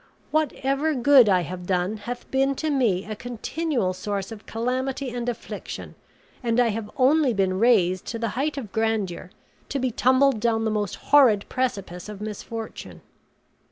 [0.31, 5.29] Whatever good I have done hath been to me a continual source of calamity and
[5.29, 5.93] affliction;
[6.41, 9.29] and I have only been raised to the height of grandeur,
[9.69, 13.01] to be tumbled down the most horrid precipice of misfortune."